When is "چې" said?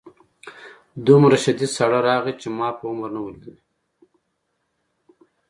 2.41-2.47